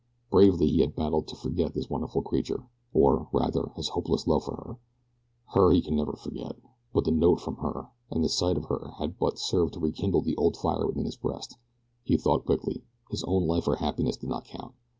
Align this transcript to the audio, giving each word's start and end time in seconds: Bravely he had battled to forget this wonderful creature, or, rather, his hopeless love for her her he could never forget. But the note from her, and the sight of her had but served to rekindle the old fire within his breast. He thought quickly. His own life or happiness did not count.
Bravely 0.31 0.65
he 0.65 0.79
had 0.79 0.95
battled 0.95 1.27
to 1.27 1.35
forget 1.35 1.75
this 1.75 1.87
wonderful 1.91 2.23
creature, 2.23 2.63
or, 2.91 3.27
rather, 3.31 3.69
his 3.75 3.89
hopeless 3.89 4.25
love 4.25 4.43
for 4.45 4.55
her 4.55 4.79
her 5.53 5.69
he 5.69 5.79
could 5.79 5.93
never 5.93 6.13
forget. 6.13 6.55
But 6.91 7.03
the 7.05 7.11
note 7.11 7.39
from 7.39 7.57
her, 7.57 7.91
and 8.09 8.23
the 8.23 8.27
sight 8.27 8.57
of 8.57 8.65
her 8.65 8.93
had 8.97 9.19
but 9.19 9.37
served 9.37 9.73
to 9.75 9.79
rekindle 9.79 10.21
the 10.23 10.35
old 10.37 10.57
fire 10.57 10.87
within 10.87 11.05
his 11.05 11.17
breast. 11.17 11.55
He 12.03 12.17
thought 12.17 12.47
quickly. 12.47 12.83
His 13.11 13.23
own 13.25 13.45
life 13.45 13.67
or 13.67 13.75
happiness 13.75 14.17
did 14.17 14.29
not 14.31 14.43
count. 14.45 14.73